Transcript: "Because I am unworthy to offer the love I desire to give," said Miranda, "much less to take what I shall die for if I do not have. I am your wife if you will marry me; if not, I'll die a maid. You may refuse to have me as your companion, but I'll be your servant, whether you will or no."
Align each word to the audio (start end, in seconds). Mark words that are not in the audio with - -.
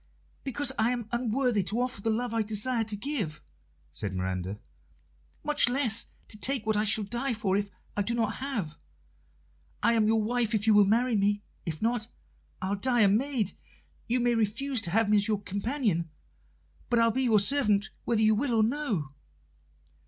"Because 0.43 0.71
I 0.79 0.89
am 0.89 1.07
unworthy 1.11 1.61
to 1.65 1.79
offer 1.79 2.01
the 2.01 2.09
love 2.09 2.33
I 2.33 2.41
desire 2.41 2.83
to 2.85 2.95
give," 2.95 3.39
said 3.91 4.15
Miranda, 4.15 4.59
"much 5.43 5.69
less 5.69 6.07
to 6.29 6.39
take 6.39 6.65
what 6.65 6.75
I 6.75 6.85
shall 6.85 7.03
die 7.03 7.33
for 7.35 7.55
if 7.55 7.69
I 7.95 8.01
do 8.01 8.15
not 8.15 8.37
have. 8.37 8.77
I 9.83 9.93
am 9.93 10.07
your 10.07 10.23
wife 10.23 10.55
if 10.55 10.65
you 10.65 10.73
will 10.73 10.85
marry 10.85 11.15
me; 11.15 11.43
if 11.67 11.83
not, 11.83 12.07
I'll 12.63 12.75
die 12.77 13.01
a 13.01 13.07
maid. 13.07 13.51
You 14.07 14.19
may 14.19 14.33
refuse 14.33 14.81
to 14.81 14.89
have 14.89 15.07
me 15.07 15.17
as 15.17 15.27
your 15.27 15.43
companion, 15.43 16.09
but 16.89 16.97
I'll 16.97 17.11
be 17.11 17.21
your 17.25 17.39
servant, 17.39 17.91
whether 18.03 18.21
you 18.23 18.33
will 18.33 18.55
or 18.55 18.63
no." 18.63 19.11